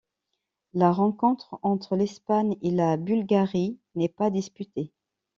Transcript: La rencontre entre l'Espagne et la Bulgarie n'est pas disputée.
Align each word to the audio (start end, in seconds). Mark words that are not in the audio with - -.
La 0.73 0.91
rencontre 0.91 1.59
entre 1.61 1.95
l'Espagne 1.95 2.57
et 2.63 2.71
la 2.71 2.97
Bulgarie 2.97 3.77
n'est 3.93 4.09
pas 4.09 4.31
disputée. 4.31 4.91